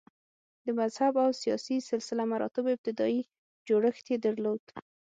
[0.65, 3.21] د مذهب او سیاسي سلسه مراتبو ابتدايي
[3.67, 4.63] جوړښت یې درلود